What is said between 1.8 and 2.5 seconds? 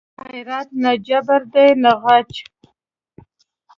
نه غچ